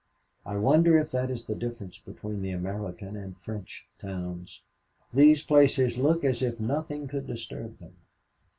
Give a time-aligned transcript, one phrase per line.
[0.47, 4.63] I wonder if that is the difference between the American and French towns.
[5.13, 7.93] These places look as if nothing could disturb them.